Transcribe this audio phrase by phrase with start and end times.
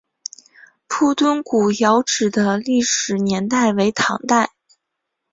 [0.87, 4.49] 铺墩古窑址的历史年代为唐代。